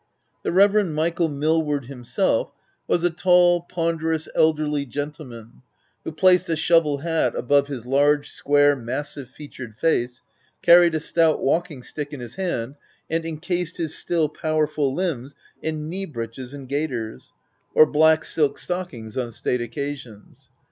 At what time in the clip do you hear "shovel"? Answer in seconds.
6.55-6.97